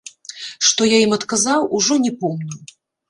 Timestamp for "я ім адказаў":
0.95-1.67